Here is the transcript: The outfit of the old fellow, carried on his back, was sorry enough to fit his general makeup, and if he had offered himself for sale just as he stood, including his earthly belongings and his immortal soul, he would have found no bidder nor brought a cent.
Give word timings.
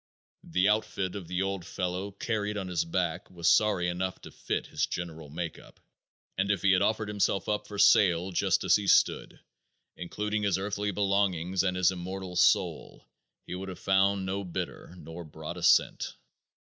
The 0.43 0.67
outfit 0.67 1.13
of 1.13 1.27
the 1.27 1.43
old 1.43 1.63
fellow, 1.63 2.09
carried 2.13 2.57
on 2.57 2.69
his 2.69 2.85
back, 2.85 3.29
was 3.29 3.47
sorry 3.47 3.87
enough 3.87 4.19
to 4.23 4.31
fit 4.31 4.65
his 4.65 4.87
general 4.87 5.29
makeup, 5.29 5.79
and 6.39 6.49
if 6.49 6.63
he 6.63 6.71
had 6.71 6.81
offered 6.81 7.07
himself 7.07 7.45
for 7.45 7.77
sale 7.77 8.31
just 8.31 8.63
as 8.63 8.77
he 8.77 8.87
stood, 8.87 9.39
including 9.95 10.41
his 10.41 10.57
earthly 10.57 10.89
belongings 10.89 11.61
and 11.61 11.77
his 11.77 11.91
immortal 11.91 12.35
soul, 12.35 13.05
he 13.45 13.53
would 13.53 13.69
have 13.69 13.77
found 13.77 14.25
no 14.25 14.43
bidder 14.43 14.95
nor 14.97 15.23
brought 15.23 15.57
a 15.57 15.61
cent. 15.61 16.15